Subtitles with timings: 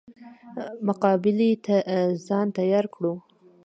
[0.87, 1.75] مقابلې ته
[2.25, 3.13] ځان تیار کړو.